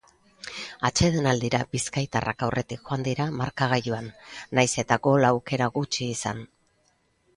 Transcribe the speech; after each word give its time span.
Atsedenaldira 0.87 1.59
bizkaitarrak 1.75 2.41
aurretik 2.47 2.81
joan 2.89 3.05
dira 3.09 3.27
markagailuan, 3.41 4.09
nahiz 4.61 4.69
eta 4.87 4.99
gol 5.09 5.29
aukera 5.33 5.69
gutxi 5.77 6.09
izan. 6.19 6.43